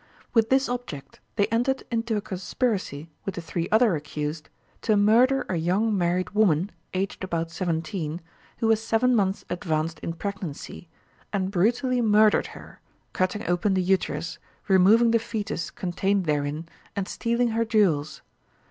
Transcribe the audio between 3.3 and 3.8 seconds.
the three